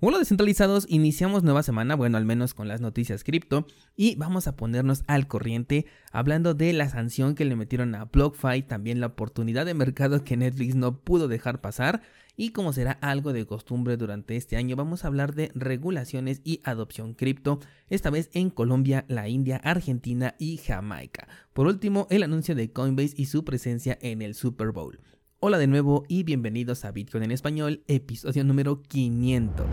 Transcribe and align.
Hola 0.00 0.18
descentralizados, 0.18 0.86
iniciamos 0.88 1.42
nueva 1.42 1.64
semana, 1.64 1.96
bueno 1.96 2.18
al 2.18 2.24
menos 2.24 2.54
con 2.54 2.68
las 2.68 2.80
noticias 2.80 3.24
cripto, 3.24 3.66
y 3.96 4.14
vamos 4.14 4.46
a 4.46 4.54
ponernos 4.54 5.02
al 5.08 5.26
corriente 5.26 5.86
hablando 6.12 6.54
de 6.54 6.72
la 6.72 6.88
sanción 6.88 7.34
que 7.34 7.44
le 7.44 7.56
metieron 7.56 7.96
a 7.96 8.04
BlockFi, 8.04 8.62
también 8.62 9.00
la 9.00 9.08
oportunidad 9.08 9.66
de 9.66 9.74
mercado 9.74 10.22
que 10.22 10.36
Netflix 10.36 10.76
no 10.76 11.00
pudo 11.00 11.26
dejar 11.26 11.60
pasar, 11.60 12.02
y 12.36 12.50
como 12.50 12.72
será 12.72 12.92
algo 12.92 13.32
de 13.32 13.44
costumbre 13.44 13.96
durante 13.96 14.36
este 14.36 14.56
año, 14.56 14.76
vamos 14.76 15.02
a 15.02 15.08
hablar 15.08 15.34
de 15.34 15.50
regulaciones 15.56 16.42
y 16.44 16.60
adopción 16.62 17.14
cripto, 17.14 17.58
esta 17.90 18.10
vez 18.10 18.30
en 18.34 18.50
Colombia, 18.50 19.04
la 19.08 19.28
India, 19.28 19.56
Argentina 19.64 20.36
y 20.38 20.58
Jamaica. 20.58 21.26
Por 21.52 21.66
último, 21.66 22.06
el 22.10 22.22
anuncio 22.22 22.54
de 22.54 22.70
Coinbase 22.70 23.14
y 23.16 23.26
su 23.26 23.44
presencia 23.44 23.98
en 24.00 24.22
el 24.22 24.36
Super 24.36 24.70
Bowl. 24.70 25.00
Hola 25.40 25.58
de 25.58 25.68
nuevo 25.68 26.04
y 26.08 26.24
bienvenidos 26.24 26.84
a 26.84 26.90
Bitcoin 26.90 27.22
en 27.22 27.30
español, 27.30 27.84
episodio 27.86 28.42
número 28.42 28.82
500. 28.82 29.66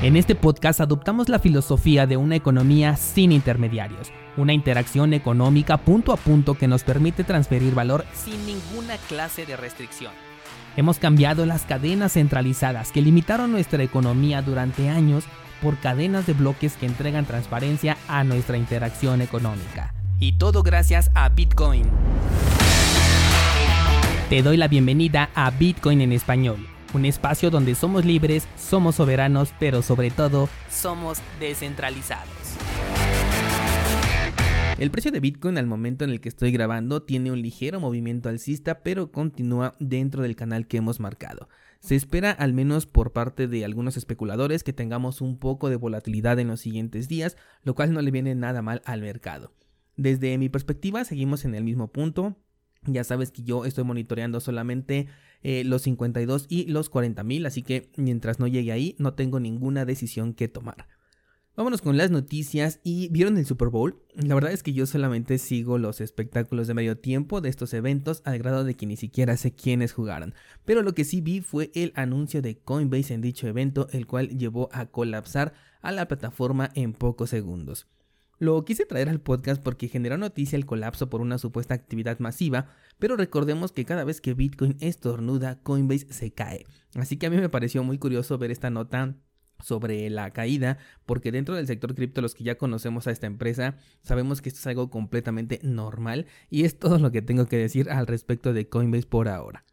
En 0.00 0.16
este 0.16 0.34
podcast 0.34 0.80
adoptamos 0.80 1.28
la 1.28 1.38
filosofía 1.38 2.06
de 2.06 2.16
una 2.16 2.36
economía 2.36 2.96
sin 2.96 3.32
intermediarios, 3.32 4.12
una 4.38 4.54
interacción 4.54 5.12
económica 5.12 5.76
punto 5.76 6.14
a 6.14 6.16
punto 6.16 6.54
que 6.54 6.68
nos 6.68 6.84
permite 6.84 7.22
transferir 7.22 7.74
valor 7.74 8.06
sin 8.14 8.46
ninguna 8.46 8.96
clase 9.06 9.44
de 9.44 9.58
restricción. 9.58 10.12
Hemos 10.78 10.98
cambiado 10.98 11.44
las 11.44 11.66
cadenas 11.66 12.14
centralizadas 12.14 12.92
que 12.92 13.02
limitaron 13.02 13.52
nuestra 13.52 13.82
economía 13.82 14.40
durante 14.40 14.88
años 14.88 15.24
por 15.60 15.76
cadenas 15.76 16.26
de 16.26 16.32
bloques 16.32 16.78
que 16.78 16.86
entregan 16.86 17.26
transparencia 17.26 17.98
a 18.08 18.24
nuestra 18.24 18.56
interacción 18.56 19.20
económica 19.20 19.92
y 20.20 20.32
todo 20.32 20.62
gracias 20.62 21.10
a 21.14 21.30
Bitcoin. 21.30 21.84
Te 24.28 24.42
doy 24.42 24.58
la 24.58 24.68
bienvenida 24.68 25.30
a 25.34 25.50
Bitcoin 25.50 26.02
en 26.02 26.12
español, 26.12 26.68
un 26.92 27.06
espacio 27.06 27.50
donde 27.50 27.74
somos 27.74 28.04
libres, 28.04 28.46
somos 28.56 28.96
soberanos, 28.96 29.52
pero 29.58 29.82
sobre 29.82 30.10
todo 30.10 30.48
somos 30.68 31.18
descentralizados. 31.40 32.28
El 34.78 34.90
precio 34.90 35.10
de 35.10 35.20
Bitcoin 35.20 35.58
al 35.58 35.66
momento 35.66 36.04
en 36.04 36.10
el 36.10 36.20
que 36.20 36.28
estoy 36.28 36.52
grabando 36.52 37.02
tiene 37.02 37.32
un 37.32 37.42
ligero 37.42 37.80
movimiento 37.80 38.28
alcista, 38.28 38.82
pero 38.82 39.10
continúa 39.10 39.74
dentro 39.78 40.22
del 40.22 40.36
canal 40.36 40.66
que 40.66 40.78
hemos 40.78 41.00
marcado. 41.00 41.48
Se 41.80 41.96
espera, 41.96 42.30
al 42.30 42.52
menos 42.52 42.86
por 42.86 43.12
parte 43.12 43.46
de 43.46 43.64
algunos 43.64 43.96
especuladores, 43.96 44.64
que 44.64 44.72
tengamos 44.72 45.20
un 45.20 45.38
poco 45.38 45.70
de 45.70 45.76
volatilidad 45.76 46.38
en 46.38 46.48
los 46.48 46.60
siguientes 46.60 47.08
días, 47.08 47.36
lo 47.62 47.74
cual 47.74 47.92
no 47.92 48.00
le 48.00 48.10
viene 48.10 48.34
nada 48.34 48.62
mal 48.62 48.80
al 48.84 49.00
mercado. 49.00 49.52
Desde 50.00 50.38
mi 50.38 50.48
perspectiva, 50.48 51.04
seguimos 51.04 51.44
en 51.44 51.54
el 51.54 51.62
mismo 51.62 51.88
punto. 51.88 52.34
Ya 52.86 53.04
sabes 53.04 53.30
que 53.30 53.42
yo 53.42 53.66
estoy 53.66 53.84
monitoreando 53.84 54.40
solamente 54.40 55.08
eh, 55.42 55.62
los 55.62 55.82
52 55.82 56.46
y 56.48 56.64
los 56.68 56.88
40 56.88 57.22
mil, 57.22 57.44
así 57.44 57.60
que 57.62 57.92
mientras 57.98 58.40
no 58.40 58.46
llegue 58.46 58.72
ahí, 58.72 58.96
no 58.98 59.12
tengo 59.12 59.40
ninguna 59.40 59.84
decisión 59.84 60.32
que 60.32 60.48
tomar. 60.48 60.88
Vámonos 61.54 61.82
con 61.82 61.98
las 61.98 62.10
noticias 62.10 62.80
y 62.82 63.10
vieron 63.10 63.36
el 63.36 63.44
Super 63.44 63.68
Bowl. 63.68 64.00
La 64.14 64.34
verdad 64.34 64.52
es 64.52 64.62
que 64.62 64.72
yo 64.72 64.86
solamente 64.86 65.36
sigo 65.36 65.76
los 65.76 66.00
espectáculos 66.00 66.66
de 66.66 66.72
medio 66.72 66.96
tiempo 66.96 67.42
de 67.42 67.50
estos 67.50 67.74
eventos 67.74 68.22
al 68.24 68.38
grado 68.38 68.64
de 68.64 68.76
que 68.76 68.86
ni 68.86 68.96
siquiera 68.96 69.36
sé 69.36 69.52
quiénes 69.52 69.92
jugaron. 69.92 70.32
Pero 70.64 70.80
lo 70.80 70.94
que 70.94 71.04
sí 71.04 71.20
vi 71.20 71.42
fue 71.42 71.70
el 71.74 71.92
anuncio 71.94 72.40
de 72.40 72.56
Coinbase 72.56 73.12
en 73.12 73.20
dicho 73.20 73.46
evento, 73.46 73.86
el 73.92 74.06
cual 74.06 74.30
llevó 74.38 74.70
a 74.72 74.86
colapsar 74.86 75.52
a 75.82 75.92
la 75.92 76.08
plataforma 76.08 76.70
en 76.74 76.94
pocos 76.94 77.28
segundos. 77.28 77.86
Lo 78.40 78.64
quise 78.64 78.86
traer 78.86 79.10
al 79.10 79.20
podcast 79.20 79.62
porque 79.62 79.88
generó 79.88 80.16
noticia 80.16 80.56
el 80.56 80.64
colapso 80.64 81.10
por 81.10 81.20
una 81.20 81.36
supuesta 81.36 81.74
actividad 81.74 82.20
masiva, 82.20 82.68
pero 82.98 83.14
recordemos 83.18 83.70
que 83.70 83.84
cada 83.84 84.02
vez 84.02 84.22
que 84.22 84.32
Bitcoin 84.32 84.78
estornuda, 84.80 85.60
Coinbase 85.62 86.10
se 86.10 86.32
cae. 86.32 86.64
Así 86.94 87.18
que 87.18 87.26
a 87.26 87.30
mí 87.30 87.36
me 87.36 87.50
pareció 87.50 87.84
muy 87.84 87.98
curioso 87.98 88.38
ver 88.38 88.50
esta 88.50 88.70
nota 88.70 89.14
sobre 89.62 90.08
la 90.08 90.30
caída, 90.30 90.78
porque 91.04 91.32
dentro 91.32 91.54
del 91.54 91.66
sector 91.66 91.94
cripto, 91.94 92.22
los 92.22 92.34
que 92.34 92.44
ya 92.44 92.56
conocemos 92.56 93.06
a 93.06 93.10
esta 93.10 93.26
empresa, 93.26 93.76
sabemos 94.00 94.40
que 94.40 94.48
esto 94.48 94.60
es 94.60 94.66
algo 94.68 94.88
completamente 94.88 95.60
normal 95.62 96.24
y 96.48 96.64
es 96.64 96.78
todo 96.78 96.98
lo 96.98 97.10
que 97.10 97.20
tengo 97.20 97.44
que 97.44 97.58
decir 97.58 97.90
al 97.90 98.06
respecto 98.06 98.54
de 98.54 98.70
Coinbase 98.70 99.06
por 99.06 99.28
ahora. 99.28 99.66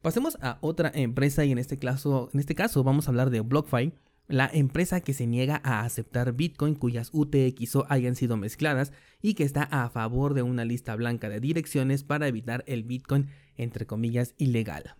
Pasemos 0.00 0.38
a 0.40 0.56
otra 0.62 0.90
empresa 0.94 1.44
y 1.44 1.52
en 1.52 1.58
este 1.58 1.76
caso, 1.76 2.30
en 2.32 2.40
este 2.40 2.54
caso 2.54 2.82
vamos 2.84 3.06
a 3.06 3.10
hablar 3.10 3.28
de 3.28 3.42
BlockFi, 3.42 3.92
la 4.28 4.48
empresa 4.52 5.00
que 5.00 5.14
se 5.14 5.26
niega 5.26 5.60
a 5.64 5.84
aceptar 5.84 6.34
Bitcoin 6.34 6.74
cuyas 6.74 7.10
UTXO 7.12 7.86
hayan 7.88 8.14
sido 8.14 8.36
mezcladas 8.36 8.92
y 9.22 9.34
que 9.34 9.44
está 9.44 9.62
a 9.62 9.88
favor 9.88 10.34
de 10.34 10.42
una 10.42 10.66
lista 10.66 10.94
blanca 10.94 11.28
de 11.30 11.40
direcciones 11.40 12.04
para 12.04 12.28
evitar 12.28 12.62
el 12.66 12.84
Bitcoin 12.84 13.28
entre 13.56 13.86
comillas 13.86 14.34
ilegal. 14.36 14.94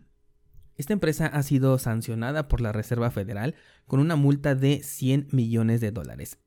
Esta 0.77 0.95
empresa 0.95 1.27
ha 1.27 1.43
sido 1.43 1.79
sancionada 1.79 2.49
por 2.49 2.61
la 2.61 2.73
Reserva 2.73 3.11
Federal 3.11 3.55
con 3.87 4.01
una 4.01 4.17
multa 4.17 4.55
de 4.55 4.83
100 4.83 5.29
millones 5.33 5.81
de 5.81 5.91
dólares. 5.91 6.39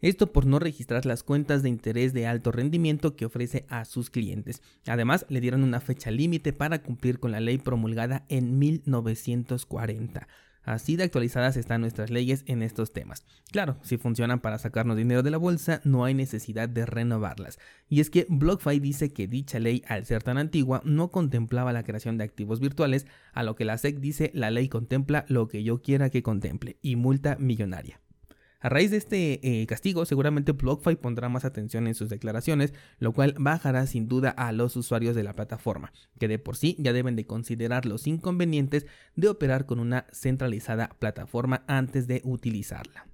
Esto 0.00 0.30
por 0.30 0.46
no 0.46 0.60
registrar 0.60 1.06
las 1.06 1.24
cuentas 1.24 1.64
de 1.64 1.70
interés 1.70 2.12
de 2.12 2.26
alto 2.28 2.52
rendimiento 2.52 3.16
que 3.16 3.24
ofrece 3.24 3.66
a 3.68 3.84
sus 3.84 4.10
clientes. 4.10 4.62
Además, 4.86 5.26
le 5.28 5.40
dieron 5.40 5.64
una 5.64 5.80
fecha 5.80 6.12
límite 6.12 6.52
para 6.52 6.82
cumplir 6.82 7.18
con 7.18 7.32
la 7.32 7.40
ley 7.40 7.58
promulgada 7.58 8.24
en 8.28 8.60
1940. 8.60 10.28
Así 10.68 10.96
de 10.96 11.04
actualizadas 11.04 11.56
están 11.56 11.80
nuestras 11.80 12.10
leyes 12.10 12.44
en 12.46 12.62
estos 12.62 12.92
temas. 12.92 13.24
Claro, 13.50 13.78
si 13.80 13.96
funcionan 13.96 14.40
para 14.40 14.58
sacarnos 14.58 14.98
dinero 14.98 15.22
de 15.22 15.30
la 15.30 15.38
bolsa, 15.38 15.80
no 15.84 16.04
hay 16.04 16.12
necesidad 16.12 16.68
de 16.68 16.84
renovarlas. 16.84 17.58
Y 17.88 18.00
es 18.00 18.10
que 18.10 18.26
BlockFi 18.28 18.78
dice 18.78 19.10
que 19.10 19.26
dicha 19.26 19.60
ley, 19.60 19.82
al 19.88 20.04
ser 20.04 20.22
tan 20.22 20.36
antigua, 20.36 20.82
no 20.84 21.10
contemplaba 21.10 21.72
la 21.72 21.84
creación 21.84 22.18
de 22.18 22.24
activos 22.24 22.60
virtuales, 22.60 23.06
a 23.32 23.44
lo 23.44 23.56
que 23.56 23.64
la 23.64 23.78
SEC 23.78 23.98
dice 23.98 24.30
la 24.34 24.50
ley 24.50 24.68
contempla 24.68 25.24
lo 25.28 25.48
que 25.48 25.62
yo 25.62 25.80
quiera 25.80 26.10
que 26.10 26.22
contemple, 26.22 26.76
y 26.82 26.96
multa 26.96 27.36
millonaria. 27.40 28.02
A 28.60 28.68
raíz 28.68 28.90
de 28.90 28.96
este 28.96 29.60
eh, 29.62 29.66
castigo, 29.66 30.04
seguramente 30.04 30.50
BlockFi 30.50 30.96
pondrá 30.96 31.28
más 31.28 31.44
atención 31.44 31.86
en 31.86 31.94
sus 31.94 32.08
declaraciones, 32.08 32.74
lo 32.98 33.12
cual 33.12 33.36
bajará 33.38 33.86
sin 33.86 34.08
duda 34.08 34.30
a 34.30 34.50
los 34.50 34.74
usuarios 34.74 35.14
de 35.14 35.22
la 35.22 35.36
plataforma, 35.36 35.92
que 36.18 36.26
de 36.26 36.40
por 36.40 36.56
sí 36.56 36.74
ya 36.80 36.92
deben 36.92 37.14
de 37.14 37.24
considerar 37.24 37.86
los 37.86 38.08
inconvenientes 38.08 38.86
de 39.14 39.28
operar 39.28 39.64
con 39.64 39.78
una 39.78 40.06
centralizada 40.10 40.88
plataforma 40.98 41.62
antes 41.68 42.08
de 42.08 42.20
utilizarla. 42.24 43.06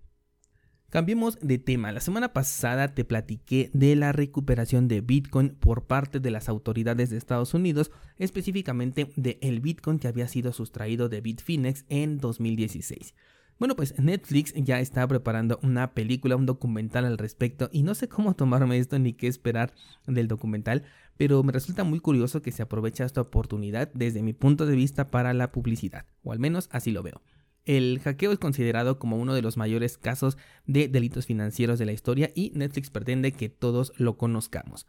Cambiemos 0.89 1.39
de 1.41 1.59
tema. 1.59 1.93
La 1.93 2.01
semana 2.01 2.33
pasada 2.33 2.95
te 2.95 3.05
platiqué 3.05 3.69
de 3.75 3.97
la 3.97 4.13
recuperación 4.13 4.89
de 4.89 5.03
Bitcoin 5.03 5.57
por 5.57 5.87
parte 5.87 6.21
de 6.21 6.31
las 6.31 6.49
autoridades 6.49 7.11
de 7.11 7.19
Estados 7.19 7.53
Unidos, 7.53 7.91
específicamente 8.17 9.13
de 9.17 9.39
Bitcoin 9.61 9.99
que 9.99 10.09
había 10.09 10.29
sido 10.29 10.53
sustraído 10.53 11.11
de 11.11 11.21
Bitfinex 11.21 11.85
en 11.89 12.19
2016. 12.19 13.15
Bueno, 13.59 13.77
pues 13.77 13.99
Netflix 13.99 14.53
ya 14.57 14.81
está 14.81 15.07
preparando 15.07 15.61
una 15.63 15.95
película, 15.95 16.35
un 16.35 16.47
documental 16.47 17.05
al 17.05 17.19
respecto 17.19 17.71
y 17.73 17.85
no 17.85 17.95
sé 17.95 18.09
cómo 18.09 18.35
tomarme 18.35 18.79
esto 18.79 18.99
ni 18.99 19.13
qué 19.13 19.29
esperar 19.29 19.73
del 20.07 20.27
documental, 20.27 20.83
pero 21.17 21.43
me 21.45 21.53
resulta 21.53 21.85
muy 21.85 22.01
curioso 22.01 22.43
que 22.43 22.51
se 22.51 22.63
aproveche 22.63 23.05
esta 23.05 23.21
oportunidad 23.21 23.93
desde 23.95 24.23
mi 24.23 24.33
punto 24.33 24.67
de 24.67 24.75
vista 24.75 25.11
para 25.11 25.33
la 25.35 25.53
publicidad, 25.53 26.05
o 26.25 26.33
al 26.33 26.41
menos 26.41 26.69
así 26.73 26.91
lo 26.91 27.05
veo. 27.05 27.23
El 27.65 28.01
hackeo 28.01 28.33
es 28.33 28.39
considerado 28.39 28.99
como 28.99 29.17
uno 29.17 29.35
de 29.35 29.41
los 29.41 29.57
mayores 29.57 29.99
casos 29.99 30.37
de 30.67 30.89
delitos 30.89 31.27
financieros 31.27 31.79
de 31.79 31.87
la 31.87 31.93
historia 31.93 32.31
y 32.35 32.51
Netflix 32.55 32.91
pretende 32.91 33.33
que 33.33 33.49
todos 33.49 33.93
lo 33.97 34.19
conozcamos. 34.19 34.87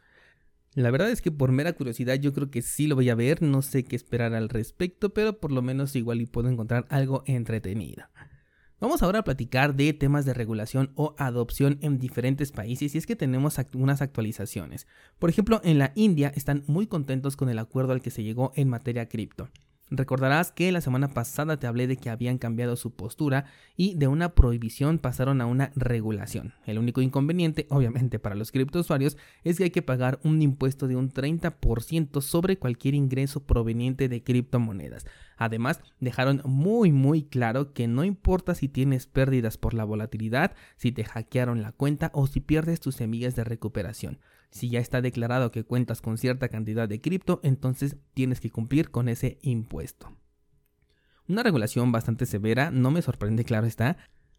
La 0.74 0.90
verdad 0.90 1.10
es 1.10 1.22
que 1.22 1.30
por 1.30 1.52
mera 1.52 1.72
curiosidad 1.72 2.16
yo 2.16 2.34
creo 2.34 2.50
que 2.50 2.60
sí 2.60 2.86
lo 2.86 2.96
voy 2.96 3.08
a 3.08 3.14
ver, 3.14 3.40
no 3.42 3.62
sé 3.62 3.84
qué 3.84 3.96
esperar 3.96 4.34
al 4.34 4.50
respecto, 4.50 5.14
pero 5.14 5.38
por 5.38 5.52
lo 5.52 5.62
menos 5.62 5.96
igual 5.96 6.20
y 6.20 6.26
puedo 6.26 6.50
encontrar 6.50 6.86
algo 6.90 7.22
entretenido. 7.26 8.04
Vamos 8.78 9.02
ahora 9.02 9.20
a 9.20 9.24
platicar 9.24 9.74
de 9.74 9.94
temas 9.94 10.26
de 10.26 10.34
regulación 10.34 10.92
o 10.96 11.14
adopción 11.16 11.78
en 11.80 11.98
diferentes 11.98 12.52
países 12.52 12.94
y 12.94 12.98
es 12.98 13.06
que 13.06 13.16
tenemos 13.16 13.58
algunas 13.58 14.02
actualizaciones. 14.02 14.86
Por 15.18 15.30
ejemplo, 15.30 15.62
en 15.64 15.78
la 15.78 15.92
India 15.94 16.30
están 16.34 16.62
muy 16.66 16.86
contentos 16.86 17.36
con 17.36 17.48
el 17.48 17.58
acuerdo 17.58 17.94
al 17.94 18.02
que 18.02 18.10
se 18.10 18.22
llegó 18.22 18.52
en 18.54 18.68
materia 18.68 19.08
cripto. 19.08 19.48
Recordarás 19.88 20.50
que 20.50 20.72
la 20.72 20.80
semana 20.80 21.10
pasada 21.10 21.58
te 21.58 21.68
hablé 21.68 21.86
de 21.86 21.96
que 21.96 22.10
habían 22.10 22.38
cambiado 22.38 22.74
su 22.74 22.90
postura 22.90 23.44
y 23.76 23.94
de 23.94 24.08
una 24.08 24.34
prohibición 24.34 24.98
pasaron 24.98 25.40
a 25.40 25.46
una 25.46 25.70
regulación. 25.76 26.54
El 26.66 26.78
único 26.78 27.02
inconveniente, 27.02 27.66
obviamente 27.70 28.18
para 28.18 28.34
los 28.34 28.50
criptousuarios, 28.50 29.16
es 29.44 29.58
que 29.58 29.64
hay 29.64 29.70
que 29.70 29.82
pagar 29.82 30.18
un 30.24 30.42
impuesto 30.42 30.88
de 30.88 30.96
un 30.96 31.12
30% 31.12 32.20
sobre 32.20 32.58
cualquier 32.58 32.94
ingreso 32.94 33.44
proveniente 33.44 34.08
de 34.08 34.24
criptomonedas. 34.24 35.06
Además, 35.36 35.80
dejaron 36.00 36.42
muy 36.44 36.90
muy 36.90 37.22
claro 37.22 37.72
que 37.72 37.86
no 37.86 38.02
importa 38.02 38.56
si 38.56 38.68
tienes 38.68 39.06
pérdidas 39.06 39.56
por 39.56 39.72
la 39.72 39.84
volatilidad, 39.84 40.56
si 40.76 40.90
te 40.90 41.04
hackearon 41.04 41.62
la 41.62 41.70
cuenta 41.70 42.10
o 42.12 42.26
si 42.26 42.40
pierdes 42.40 42.80
tus 42.80 42.96
semillas 42.96 43.36
de 43.36 43.44
recuperación. 43.44 44.18
Si 44.50 44.70
ya 44.70 44.80
está 44.80 45.02
declarado 45.02 45.50
que 45.50 45.64
cuentas 45.64 46.00
con 46.00 46.18
cierta 46.18 46.48
cantidad 46.48 46.88
de 46.88 47.00
cripto, 47.00 47.40
entonces 47.42 47.96
tienes 48.14 48.40
que 48.40 48.50
cumplir 48.50 48.90
con 48.90 49.08
ese 49.08 49.38
impuesto. 49.42 50.16
Una 51.28 51.42
regulación 51.42 51.90
bastante 51.92 52.24
severa, 52.24 52.70
no 52.70 52.90
me 52.90 53.02
sorprende, 53.02 53.44
claro 53.44 53.66
está, 53.66 53.96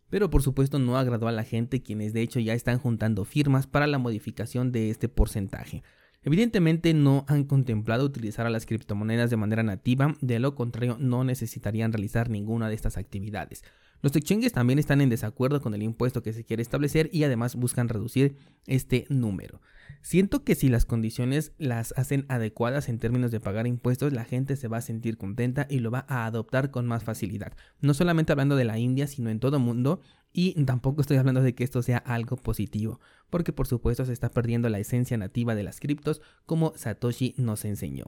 pero 0.09 0.30
por 0.30 0.42
supuesto 0.42 0.80
no 0.80 0.98
agradó 0.98 1.27
a 1.27 1.33
la 1.33 1.44
gente 1.44 1.83
quienes 1.83 2.13
de 2.13 2.21
hecho 2.21 2.39
ya 2.39 2.54
están 2.54 2.80
juntando 2.80 3.25
firmas 3.25 3.68
para 3.68 3.88
la 3.88 3.98
modificación 3.98 4.71
de 4.71 4.89
este 4.89 5.09
porcentaje. 5.09 5.83
Evidentemente 6.24 6.94
no 6.94 7.25
han 7.27 7.44
contemplado 7.44 8.06
utilizar 8.06 8.45
a 8.45 8.50
las 8.50 8.65
criptomonedas 8.65 9.30
de 9.30 9.38
manera 9.38 9.63
nativa, 9.63 10.15
de 10.21 10.39
lo 10.39 10.56
contrario 10.56 10.98
no 11.00 11.24
necesitarían 11.24 11.92
realizar 11.94 12.30
ninguna 12.30 12.69
de 12.69 12.75
estas 12.75 12.98
actividades. 12.98 13.63
Los 14.01 14.15
exchanges 14.15 14.53
también 14.53 14.79
están 14.79 15.01
en 15.01 15.09
desacuerdo 15.09 15.61
con 15.61 15.73
el 15.73 15.83
impuesto 15.83 16.21
que 16.21 16.33
se 16.33 16.44
quiere 16.44 16.61
establecer 16.61 17.09
y 17.11 17.23
además 17.23 17.55
buscan 17.55 17.89
reducir 17.89 18.38
este 18.67 19.05
número. 19.09 19.61
Siento 20.01 20.44
que 20.44 20.55
si 20.55 20.69
las 20.69 20.85
condiciones 20.85 21.53
las 21.57 21.94
hacen 21.97 22.25
adecuadas 22.29 22.89
en 22.89 22.99
términos 22.99 23.31
de 23.31 23.39
pagar 23.39 23.67
impuestos, 23.67 24.13
la 24.13 24.25
gente 24.25 24.55
se 24.55 24.67
va 24.67 24.77
a 24.77 24.81
sentir 24.81 25.17
contenta 25.17 25.65
y 25.69 25.79
lo 25.79 25.91
va 25.91 26.05
a 26.07 26.25
adoptar 26.25 26.71
con 26.71 26.85
más 26.85 27.03
facilidad. 27.03 27.53
No 27.81 27.94
solamente 27.94 28.31
hablando 28.31 28.55
de 28.55 28.65
la 28.65 28.77
India, 28.77 29.07
sino 29.07 29.29
en 29.29 29.39
todo 29.39 29.59
mundo. 29.59 30.01
Y 30.33 30.53
tampoco 30.65 31.01
estoy 31.01 31.17
hablando 31.17 31.41
de 31.41 31.55
que 31.55 31.63
esto 31.63 31.81
sea 31.81 31.97
algo 31.97 32.35
positivo, 32.35 32.99
porque 33.31 33.53
por 33.53 33.65
supuesto 33.65 34.05
se 34.05 34.13
está 34.13 34.29
perdiendo 34.29 34.69
la 34.69 34.77
esencia 34.77 35.17
nativa 35.17 35.55
de 35.55 35.63
las 35.63 35.79
criptos 35.79 36.21
como 36.45 36.73
Satoshi 36.75 37.33
nos 37.38 37.65
enseñó. 37.65 38.05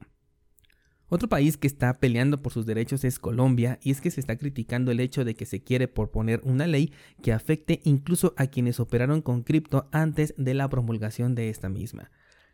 Otro 1.09 1.27
país 1.27 1.57
que 1.57 1.65
está 1.65 2.00
peleando 2.00 2.41
por 2.41 2.53
sus 2.53 2.67
derechos 2.67 3.03
es 3.03 3.17
Colombia 3.17 3.79
y 3.81 3.89
es 3.89 4.00
que 4.00 4.11
se 4.11 4.19
está 4.19 4.38
criticando 4.38 4.91
el 4.91 5.00
hecho 5.00 5.25
de 5.25 5.33
que 5.33 5.47
se 5.47 5.63
quiere 5.63 5.88
proponer 5.88 6.39
una 6.44 6.67
ley 6.67 6.94
que 7.23 7.33
afecte 7.33 7.81
incluso 7.83 8.35
a 8.38 8.47
quienes 8.47 8.79
operaron 8.79 9.23
con 9.23 9.41
cripto 9.41 9.89
antes 9.91 10.35
de 10.38 10.53
la 10.53 10.69
promulgación 10.69 11.33
de 11.33 11.50
esta 11.50 11.67
misma. 11.67 12.11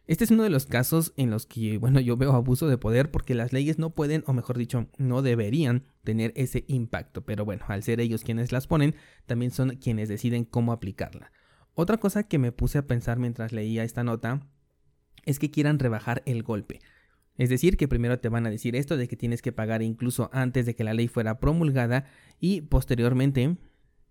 Este 0.08 0.24
es 0.24 0.32
uno 0.32 0.44
de 0.44 0.52
los 0.52 0.68
casos 0.68 1.14
en 1.18 1.32
los 1.32 1.48
que, 1.48 1.80
bueno, 1.80 2.00
yo 2.00 2.16
veo 2.16 2.32
abuso 2.34 2.68
de 2.68 2.78
poder 2.78 3.12
porque 3.12 3.36
las 3.36 3.52
leyes 3.52 3.78
no 3.78 3.90
pueden, 3.90 4.24
o 4.28 4.34
mejor 4.34 4.58
dicho, 4.58 4.88
no 4.98 5.22
deberían 5.22 5.84
tener 6.04 6.32
ese 6.36 6.64
impacto, 6.68 7.26
pero 7.26 7.44
bueno, 7.44 7.66
al 7.68 7.84
ser 7.84 8.00
ellos 8.00 8.24
quienes 8.24 8.52
las 8.52 8.68
ponen, 8.68 8.96
también 9.26 9.52
son 9.52 9.78
quienes 9.78 10.08
deciden 10.08 10.46
cómo 10.46 10.72
aplicarla. 10.72 11.32
Otra 11.74 11.98
cosa 11.98 12.24
que 12.24 12.38
me 12.38 12.54
puse 12.54 12.78
a 12.78 12.88
pensar 12.88 13.20
mientras 13.20 13.52
leía 13.52 13.84
esta 13.84 14.04
nota 14.04 14.48
es 15.26 15.40
que 15.40 15.52
quieran 15.52 15.80
rebajar 15.80 16.22
el 16.26 16.44
golpe. 16.44 16.80
Es 17.38 17.50
decir, 17.50 17.78
que 17.78 17.88
primero 17.88 18.20
te 18.20 18.30
van 18.30 18.46
a 18.46 18.50
decir 18.50 18.76
esto 18.76 18.98
de 18.98 19.08
que 19.08 19.18
tienes 19.18 19.42
que 19.42 19.52
pagar 19.52 19.82
incluso 19.82 20.30
antes 20.32 20.66
de 20.66 20.76
que 20.76 20.84
la 20.84 20.94
ley 20.94 21.08
fuera 21.08 21.40
promulgada 21.40 22.06
y 22.40 22.62
posteriormente 22.62 23.58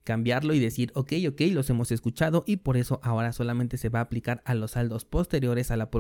cambiarlo 0.05 0.53
y 0.53 0.61
decir, 0.61 0.93
ok, 0.95 1.13
ok, 1.29 1.41
los 1.53 1.69
hemos 1.71 1.91
escuchado 1.91 2.45
y 2.47 2.59
por 2.59 2.77
eso 2.77 3.01
ahora 3.03 3.33
solamente 3.33 3.79
se 3.79 3.89
va 3.89 4.01
a 4.01 4.03
aplicar 4.03 4.43
a 4.45 4.55
los 4.55 4.73
saldos 4.73 5.07
posteriores 5.07 5.71
a 5.71 5.77
la, 5.77 5.91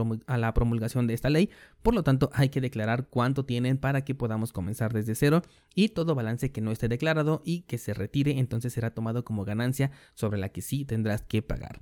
promulgación 0.54 1.06
de 1.06 1.14
esta 1.14 1.30
ley. 1.30 1.48
Por 1.82 1.94
lo 1.94 2.02
tanto, 2.02 2.30
hay 2.34 2.50
que 2.50 2.60
declarar 2.60 3.08
cuánto 3.08 3.46
tienen 3.46 3.78
para 3.78 4.04
que 4.04 4.14
podamos 4.14 4.52
comenzar 4.52 4.92
desde 4.92 5.14
cero 5.14 5.42
y 5.74 5.88
todo 5.88 6.14
balance 6.14 6.52
que 6.52 6.60
no 6.60 6.70
esté 6.70 6.88
declarado 6.88 7.42
y 7.44 7.62
que 7.62 7.78
se 7.78 7.94
retire 7.94 8.38
entonces 8.38 8.74
será 8.74 8.90
tomado 8.90 9.24
como 9.24 9.44
ganancia 9.44 9.90
sobre 10.12 10.38
la 10.38 10.50
que 10.50 10.60
sí 10.60 10.84
tendrás 10.84 11.22
que 11.22 11.40
pagar. 11.40 11.80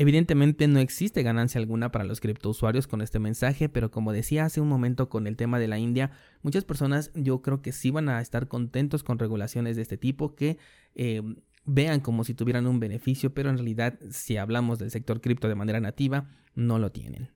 Evidentemente 0.00 0.66
no 0.66 0.78
existe 0.78 1.22
ganancia 1.22 1.58
alguna 1.58 1.92
para 1.92 2.06
los 2.06 2.20
criptousuarios 2.20 2.86
con 2.86 3.02
este 3.02 3.18
mensaje, 3.18 3.68
pero 3.68 3.90
como 3.90 4.14
decía 4.14 4.46
hace 4.46 4.62
un 4.62 4.66
momento 4.66 5.10
con 5.10 5.26
el 5.26 5.36
tema 5.36 5.58
de 5.58 5.68
la 5.68 5.78
India, 5.78 6.10
muchas 6.40 6.64
personas 6.64 7.10
yo 7.14 7.42
creo 7.42 7.60
que 7.60 7.70
sí 7.70 7.90
van 7.90 8.08
a 8.08 8.22
estar 8.22 8.48
contentos 8.48 9.02
con 9.02 9.18
regulaciones 9.18 9.76
de 9.76 9.82
este 9.82 9.98
tipo 9.98 10.34
que 10.34 10.56
eh, 10.94 11.20
vean 11.66 12.00
como 12.00 12.24
si 12.24 12.32
tuvieran 12.32 12.66
un 12.66 12.80
beneficio, 12.80 13.34
pero 13.34 13.50
en 13.50 13.58
realidad 13.58 13.98
si 14.10 14.38
hablamos 14.38 14.78
del 14.78 14.90
sector 14.90 15.20
cripto 15.20 15.48
de 15.48 15.54
manera 15.54 15.80
nativa, 15.80 16.30
no 16.54 16.78
lo 16.78 16.90
tienen. 16.90 17.28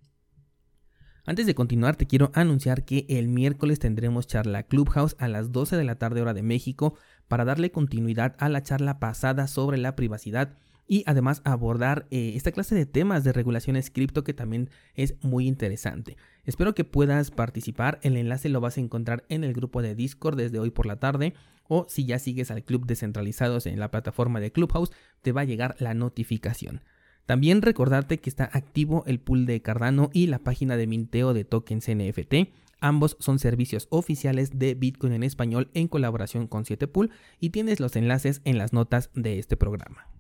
Antes 1.27 1.45
de 1.45 1.55
continuar, 1.55 1.97
te 1.97 2.07
quiero 2.07 2.31
anunciar 2.33 2.87
que 2.87 3.05
el 3.11 3.29
miércoles 3.29 3.79
tendremos 3.79 4.27
charla 4.27 4.63
Clubhouse 4.63 5.17
a 5.19 5.29
las 5.29 5.53
12 5.53 5.77
de 5.77 5.85
la 5.85 5.97
tarde 5.97 6.23
hora 6.23 6.33
de 6.33 6.43
México 6.43 6.97
para 7.29 7.45
darle 7.45 7.71
continuidad 7.71 8.35
a 8.39 8.49
la 8.49 8.63
charla 8.63 9.01
pasada 9.01 9.49
sobre 9.49 9.77
la 9.77 9.97
privacidad 9.97 10.57
y 10.87 11.05
además 11.07 11.41
abordar 11.45 12.07
eh, 12.11 12.33
esta 12.35 12.53
clase 12.53 12.75
de 12.75 12.87
temas 12.87 13.25
de 13.25 13.33
regulaciones 13.33 13.91
cripto 13.91 14.25
que 14.25 14.35
también 14.35 14.71
es 14.95 15.15
muy 15.23 15.47
interesante. 15.47 16.17
Espero 16.45 16.75
que 16.75 16.85
puedas 16.85 17.31
participar, 17.31 17.99
el 18.03 18.17
enlace 18.17 18.49
lo 18.49 18.61
vas 18.61 18.77
a 18.77 18.81
encontrar 18.81 19.25
en 19.29 19.45
el 19.45 19.55
grupo 19.55 19.83
de 19.83 19.95
Discord 19.95 20.37
desde 20.37 20.59
hoy 20.59 20.71
por 20.71 20.87
la 20.87 20.97
tarde 20.97 21.35
o 21.69 21.87
si 21.89 22.05
ya 22.05 22.19
sigues 22.19 22.51
al 22.51 22.65
club 22.65 22.87
descentralizados 22.87 23.67
en 23.67 23.79
la 23.79 23.91
plataforma 23.91 24.41
de 24.41 24.53
Clubhouse 24.53 24.93
te 25.23 25.33
va 25.33 25.43
a 25.43 25.45
llegar 25.45 25.77
la 25.79 25.95
notificación. 25.95 26.83
También 27.27 27.63
recordarte 27.63 28.19
que 28.19 28.29
está 28.29 28.51
activo 28.53 29.03
el 29.07 29.19
pool 29.19 29.47
de 29.47 29.63
Cardano 29.63 30.11
y 30.13 30.27
la 30.27 30.41
página 30.41 30.77
de 30.77 30.87
minteo 30.87 31.33
de 31.33 31.45
tokens 31.45 31.89
NFT. 31.89 32.51
Ambos 32.81 33.17
son 33.19 33.39
servicios 33.39 33.87
oficiales 33.89 34.59
de 34.59 34.75
Bitcoin 34.75 35.15
en 35.15 35.23
español 35.23 35.71
en 35.73 35.89
colaboración 35.89 36.47
con 36.47 36.65
7pool 36.65 37.11
y 37.41 37.49
tienes 37.49 37.81
los 37.81 37.97
enlaces 37.97 38.43
en 38.45 38.59
las 38.59 38.75
notas 38.75 39.11
de 39.15 39.39
este 39.39 39.57
programa. 39.57 40.14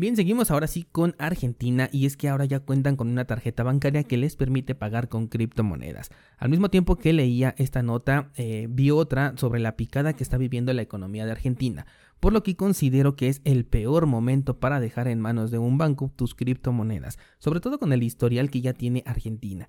Bien, 0.00 0.14
seguimos 0.14 0.52
ahora 0.52 0.68
sí 0.68 0.84
con 0.84 1.16
Argentina 1.18 1.88
y 1.90 2.06
es 2.06 2.16
que 2.16 2.28
ahora 2.28 2.44
ya 2.44 2.60
cuentan 2.60 2.94
con 2.94 3.08
una 3.08 3.24
tarjeta 3.24 3.64
bancaria 3.64 4.04
que 4.04 4.16
les 4.16 4.36
permite 4.36 4.76
pagar 4.76 5.08
con 5.08 5.26
criptomonedas. 5.26 6.10
Al 6.36 6.50
mismo 6.50 6.70
tiempo 6.70 6.94
que 6.94 7.12
leía 7.12 7.56
esta 7.58 7.82
nota, 7.82 8.30
eh, 8.36 8.68
vi 8.70 8.92
otra 8.92 9.34
sobre 9.36 9.58
la 9.58 9.74
picada 9.74 10.12
que 10.12 10.22
está 10.22 10.36
viviendo 10.36 10.72
la 10.72 10.82
economía 10.82 11.26
de 11.26 11.32
Argentina, 11.32 11.84
por 12.20 12.32
lo 12.32 12.44
que 12.44 12.54
considero 12.54 13.16
que 13.16 13.26
es 13.26 13.40
el 13.42 13.64
peor 13.64 14.06
momento 14.06 14.60
para 14.60 14.78
dejar 14.78 15.08
en 15.08 15.18
manos 15.18 15.50
de 15.50 15.58
un 15.58 15.78
banco 15.78 16.12
tus 16.14 16.36
criptomonedas, 16.36 17.18
sobre 17.40 17.58
todo 17.58 17.80
con 17.80 17.92
el 17.92 18.04
historial 18.04 18.50
que 18.50 18.60
ya 18.60 18.74
tiene 18.74 19.02
Argentina. 19.04 19.68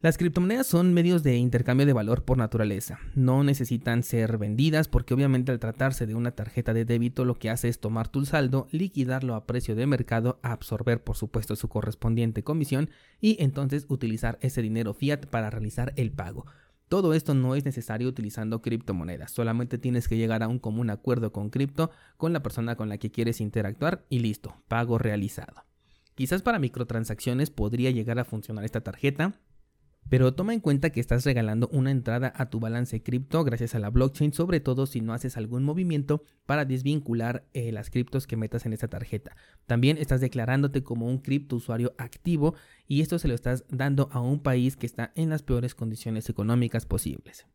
Las 0.00 0.16
criptomonedas 0.16 0.68
son 0.68 0.94
medios 0.94 1.24
de 1.24 1.38
intercambio 1.38 1.84
de 1.84 1.92
valor 1.92 2.24
por 2.24 2.38
naturaleza. 2.38 3.00
No 3.16 3.42
necesitan 3.42 4.04
ser 4.04 4.38
vendidas 4.38 4.86
porque 4.86 5.12
obviamente 5.12 5.50
al 5.50 5.58
tratarse 5.58 6.06
de 6.06 6.14
una 6.14 6.30
tarjeta 6.30 6.72
de 6.72 6.84
débito 6.84 7.24
lo 7.24 7.34
que 7.34 7.50
hace 7.50 7.66
es 7.66 7.80
tomar 7.80 8.06
tu 8.06 8.24
saldo, 8.24 8.68
liquidarlo 8.70 9.34
a 9.34 9.44
precio 9.44 9.74
de 9.74 9.88
mercado, 9.88 10.38
absorber 10.44 11.02
por 11.02 11.16
supuesto 11.16 11.56
su 11.56 11.68
correspondiente 11.68 12.44
comisión 12.44 12.90
y 13.20 13.42
entonces 13.42 13.86
utilizar 13.88 14.38
ese 14.40 14.62
dinero 14.62 14.94
fiat 14.94 15.26
para 15.26 15.50
realizar 15.50 15.92
el 15.96 16.12
pago. 16.12 16.46
Todo 16.86 17.12
esto 17.12 17.34
no 17.34 17.56
es 17.56 17.64
necesario 17.64 18.06
utilizando 18.06 18.62
criptomonedas, 18.62 19.32
solamente 19.32 19.78
tienes 19.78 20.06
que 20.06 20.16
llegar 20.16 20.44
a 20.44 20.48
un 20.48 20.60
común 20.60 20.90
acuerdo 20.90 21.32
con 21.32 21.50
cripto 21.50 21.90
con 22.16 22.32
la 22.32 22.40
persona 22.44 22.76
con 22.76 22.88
la 22.88 22.98
que 22.98 23.10
quieres 23.10 23.40
interactuar 23.40 24.04
y 24.08 24.20
listo, 24.20 24.54
pago 24.68 24.96
realizado. 24.96 25.64
Quizás 26.14 26.42
para 26.42 26.60
microtransacciones 26.60 27.50
podría 27.50 27.90
llegar 27.90 28.20
a 28.20 28.24
funcionar 28.24 28.64
esta 28.64 28.80
tarjeta, 28.80 29.40
pero 30.08 30.34
toma 30.34 30.54
en 30.54 30.60
cuenta 30.60 30.90
que 30.90 31.00
estás 31.00 31.24
regalando 31.24 31.68
una 31.72 31.90
entrada 31.90 32.32
a 32.36 32.48
tu 32.48 32.60
balance 32.60 33.02
cripto 33.02 33.44
gracias 33.44 33.74
a 33.74 33.78
la 33.78 33.90
blockchain, 33.90 34.32
sobre 34.32 34.60
todo 34.60 34.86
si 34.86 35.00
no 35.00 35.12
haces 35.12 35.36
algún 35.36 35.64
movimiento 35.64 36.22
para 36.46 36.64
desvincular 36.64 37.44
eh, 37.52 37.72
las 37.72 37.90
criptos 37.90 38.26
que 38.26 38.36
metas 38.36 38.66
en 38.66 38.72
esta 38.72 38.88
tarjeta. 38.88 39.36
También 39.66 39.98
estás 39.98 40.20
declarándote 40.20 40.82
como 40.82 41.06
un 41.06 41.18
cripto 41.18 41.56
usuario 41.56 41.94
activo 41.98 42.54
y 42.86 43.02
esto 43.02 43.18
se 43.18 43.28
lo 43.28 43.34
estás 43.34 43.64
dando 43.68 44.08
a 44.12 44.20
un 44.20 44.40
país 44.40 44.76
que 44.76 44.86
está 44.86 45.12
en 45.14 45.30
las 45.30 45.42
peores 45.42 45.74
condiciones 45.74 46.28
económicas 46.28 46.86
posibles. 46.86 47.46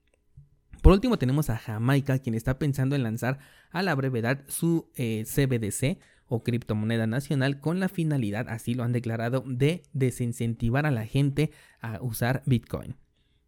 Por 0.82 0.92
último 0.92 1.18
tenemos 1.18 1.50
a 1.50 1.58
Jamaica, 1.58 2.20
quien 2.20 2.36
está 2.36 2.60
pensando 2.60 2.96
en 2.96 3.04
lanzar 3.04 3.40
a 3.72 3.82
la 3.84 3.96
brevedad 3.96 4.44
su 4.48 4.90
eh, 4.96 5.24
CBDC 5.24 5.98
o 6.34 6.44
criptomoneda 6.44 7.06
nacional 7.06 7.60
con 7.60 7.80
la 7.80 7.90
finalidad, 7.90 8.50
así 8.50 8.74
lo 8.74 8.84
han 8.84 8.92
declarado, 8.92 9.44
de 9.46 9.84
desincentivar 9.94 10.88
a 10.88 10.92
la 10.92 11.06
gente 11.06 11.52
a 11.80 12.02
usar 12.02 12.42
Bitcoin. 12.48 12.96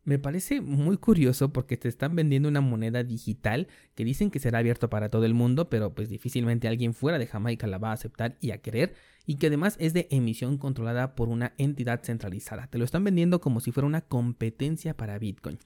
Me 0.04 0.20
parece 0.20 0.62
muy 0.62 0.98
curioso 0.98 1.51
porque 1.51 1.77
te 1.77 1.88
están 1.88 2.15
vendiendo 2.15 2.48
una 2.48 2.62
moneda 2.62 3.04
digital 3.04 3.68
que 3.96 4.06
dicen 4.06 4.30
que 4.30 4.38
será 4.38 4.60
abierto 4.60 4.88
para 4.88 5.10
todo 5.10 5.25
el 5.25 5.34
mundo, 5.34 5.68
pero 5.68 5.96
pues 5.96 6.10
difícilmente 6.10 6.68
alguien 6.68 6.94
fuera 6.94 7.18
de 7.18 7.25
Jamaica 7.25 7.65
la 7.65 7.80
va 7.80 7.89
a 7.89 7.94
aceptar 7.94 8.38
y 8.39 8.51
a 8.51 8.60
querer, 8.60 8.94
y 9.25 9.38
que 9.38 9.48
además 9.48 9.77
es 9.80 9.94
de 9.94 10.08
emisión 10.12 10.60
controlada 10.60 11.15
por 11.15 11.30
una 11.30 11.54
entidad 11.58 12.04
centralizada. 12.04 12.68
Te 12.68 12.77
lo 12.77 12.86
están 12.86 13.04
vendiendo 13.04 13.42
como 13.42 13.62
si 13.62 13.72
fuera 13.72 13.88
una 13.88 14.01
competencia 14.01 14.96
para 14.96 15.18
Bitcoin 15.18 15.58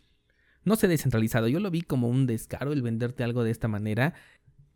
no 0.69 0.75
sé 0.75 0.87
descentralizado, 0.87 1.47
yo 1.47 1.59
lo 1.59 1.71
vi 1.71 1.81
como 1.81 2.09
un 2.09 2.27
descaro 2.27 2.73
el 2.73 2.81
venderte 2.81 3.23
algo 3.23 3.43
de 3.43 3.51
esta 3.51 3.67
manera, 3.67 4.13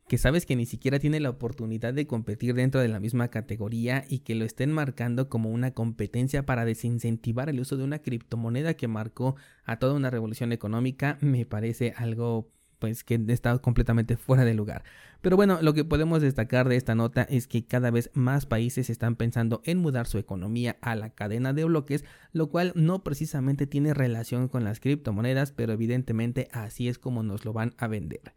que 0.08 0.18
sabes 0.18 0.46
que 0.46 0.56
ni 0.56 0.66
siquiera 0.66 1.00
tiene 1.00 1.20
la 1.20 1.30
oportunidad 1.30 1.94
de 1.94 2.08
competir 2.08 2.54
dentro 2.54 2.82
de 2.82 2.88
la 2.88 3.00
misma 3.00 3.30
categoría 3.30 4.06
y 4.10 4.20
que 4.20 4.36
lo 4.36 4.46
estén 4.46 4.72
marcando 4.72 5.30
como 5.30 5.50
una 5.50 5.72
competencia 5.72 6.46
para 6.46 6.66
desincentivar 6.66 7.50
el 7.50 7.60
uso 7.60 7.78
de 7.78 7.84
una 7.84 8.00
criptomoneda 8.00 8.74
que 8.76 8.88
marcó 8.88 9.36
a 9.64 9.80
toda 9.80 9.94
una 9.94 10.10
revolución 10.10 10.52
económica, 10.52 11.18
me 11.22 11.46
parece 11.46 11.94
algo 11.98 12.50
pues 12.84 13.06
que 13.06 13.18
está 13.30 13.58
completamente 13.60 14.18
fuera 14.18 14.44
de 14.44 14.54
lugar. 14.54 14.84
Pero 15.22 15.38
bueno, 15.38 15.60
lo 15.62 15.74
que 15.74 15.86
podemos 15.86 16.22
destacar 16.22 16.68
de 16.68 16.76
esta 16.76 16.96
nota 16.96 17.24
es 17.24 17.48
que 17.48 17.66
cada 17.66 17.92
vez 17.92 18.12
más 18.14 18.46
países 18.46 18.90
están 18.90 19.16
pensando 19.16 19.62
en 19.64 19.78
mudar 19.78 20.06
su 20.06 20.18
economía 20.18 20.76
a 20.82 20.94
la 20.96 21.12
cadena 21.12 21.54
de 21.54 21.64
bloques, 21.64 22.04
lo 22.34 22.50
cual 22.50 22.74
no 22.76 23.02
precisamente 23.02 23.68
tiene 23.68 23.94
relación 23.94 24.50
con 24.50 24.66
las 24.66 24.82
criptomonedas, 24.82 25.54
pero 25.54 25.72
evidentemente 25.72 26.50
así 26.52 26.90
es 26.90 27.00
como 27.00 27.24
nos 27.24 27.46
lo 27.46 27.54
van 27.54 27.74
a 27.78 27.88
vender. 27.88 28.34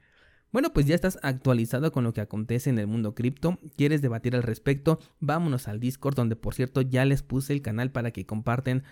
Bueno, 0.53 0.73
pues 0.73 0.87
ya 0.87 0.95
estás 0.95 1.19
actualizado 1.23 1.93
con 1.93 2.05
lo 2.05 2.12
que 2.12 2.21
acontece 2.21 2.71
en 2.71 2.79
el 2.79 2.87
mundo 2.87 3.15
cripto. 3.15 3.59
¿Quieres 3.76 4.00
debatir 4.00 4.35
al 4.37 4.43
respecto? 4.43 5.00
Vámonos 5.21 5.69
al 5.69 5.81
Discord, 5.81 6.15
donde 6.15 6.37
por 6.37 6.55
cierto 6.55 6.81
ya 6.81 7.05
les 7.05 7.23
puse 7.23 7.53
el 7.53 7.62
canal 7.62 7.91
para 7.91 8.11
que 8.11 8.26
comparten 8.26 8.85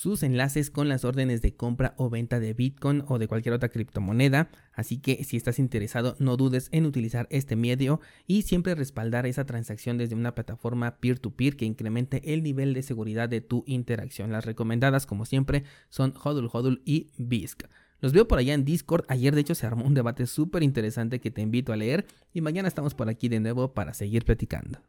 sus 0.00 0.22
enlaces 0.22 0.70
con 0.70 0.88
las 0.88 1.04
órdenes 1.04 1.42
de 1.42 1.54
compra 1.54 1.94
o 1.98 2.08
venta 2.08 2.40
de 2.40 2.54
Bitcoin 2.54 3.04
o 3.06 3.18
de 3.18 3.28
cualquier 3.28 3.52
otra 3.52 3.68
criptomoneda. 3.68 4.48
Así 4.72 4.96
que 4.96 5.24
si 5.24 5.36
estás 5.36 5.58
interesado, 5.58 6.16
no 6.18 6.38
dudes 6.38 6.68
en 6.72 6.86
utilizar 6.86 7.26
este 7.30 7.54
medio 7.54 8.00
y 8.26 8.42
siempre 8.42 8.74
respaldar 8.74 9.26
esa 9.26 9.44
transacción 9.44 9.98
desde 9.98 10.14
una 10.14 10.34
plataforma 10.34 10.96
peer-to-peer 11.00 11.56
que 11.56 11.66
incremente 11.66 12.32
el 12.32 12.42
nivel 12.42 12.72
de 12.72 12.82
seguridad 12.82 13.28
de 13.28 13.42
tu 13.42 13.62
interacción. 13.66 14.32
Las 14.32 14.46
recomendadas, 14.46 15.04
como 15.04 15.26
siempre, 15.26 15.64
son 15.90 16.14
Hodl 16.16 16.48
Hodl 16.50 16.80
y 16.86 17.10
BISC. 17.18 17.64
Los 18.00 18.12
veo 18.12 18.28
por 18.28 18.38
allá 18.38 18.54
en 18.54 18.64
Discord. 18.64 19.04
Ayer 19.08 19.34
de 19.34 19.40
hecho 19.40 19.54
se 19.54 19.66
armó 19.66 19.84
un 19.84 19.94
debate 19.94 20.26
súper 20.26 20.62
interesante 20.62 21.20
que 21.20 21.30
te 21.30 21.42
invito 21.42 21.72
a 21.72 21.76
leer 21.76 22.06
y 22.32 22.40
mañana 22.40 22.68
estamos 22.68 22.94
por 22.94 23.08
aquí 23.08 23.28
de 23.28 23.40
nuevo 23.40 23.72
para 23.74 23.94
seguir 23.94 24.24
platicando. 24.24 24.78